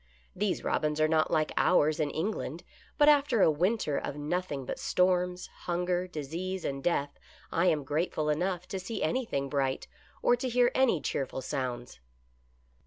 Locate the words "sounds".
11.43-11.99